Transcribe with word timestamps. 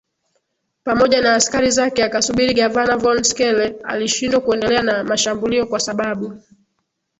pamoja 0.83 1.21
na 1.21 1.33
askari 1.35 1.71
zake 1.71 2.03
akasubiri 2.03 2.53
Gavana 2.53 2.97
von 2.97 3.23
Schele 3.23 3.75
alishindwa 3.83 4.39
kuendelea 4.41 4.81
na 4.81 5.03
mashambulio 5.03 5.67
kwa 5.67 5.79
sababu 5.79 6.41